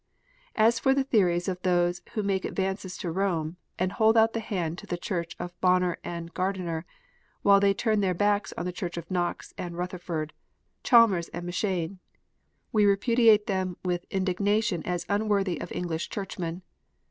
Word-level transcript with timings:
As 0.55 0.79
for 0.79 0.95
the 0.95 1.03
theories 1.03 1.47
of 1.47 1.61
those 1.61 2.01
who 2.13 2.23
make 2.23 2.43
advances 2.43 2.97
to 2.97 3.11
Rome, 3.11 3.57
and 3.77 3.91
hold 3.91 4.17
out 4.17 4.33
the 4.33 4.39
hand 4.39 4.79
to 4.79 4.87
the 4.87 4.97
Church 4.97 5.35
of 5.37 5.53
Bonner 5.61 5.99
and 6.03 6.33
Gardiner, 6.33 6.85
while 7.43 7.59
they 7.59 7.75
turn 7.75 7.99
their 7.99 8.15
backs 8.15 8.51
on 8.57 8.65
the 8.65 8.71
Church 8.71 8.97
of 8.97 9.11
Knox 9.11 9.53
and 9.59 9.77
Rutherford, 9.77 10.33
Chalmers 10.81 11.29
and 11.29 11.45
M 11.45 11.51
Cheyne, 11.51 11.99
we 12.71 12.83
repudiate 12.83 13.45
them 13.45 13.77
with 13.85 14.07
indignation 14.09 14.81
as 14.87 15.05
unworthy 15.07 15.61
of 15.61 15.71
English 15.71 16.09
Churchmen. 16.09 16.63